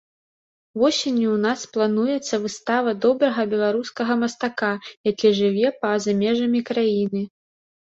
Восенню 0.83 1.27
ў 1.31 1.35
нас 1.43 1.65
плануецца 1.75 2.39
выстава 2.45 2.95
добрага 3.05 3.45
беларускага 3.53 4.17
мастака, 4.23 4.73
які 5.13 5.27
жыве 5.43 5.73
па-за 5.87 6.19
межамі 6.25 6.67
краіны. 6.73 7.21